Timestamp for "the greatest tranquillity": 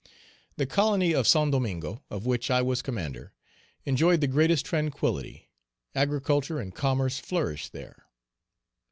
4.19-5.51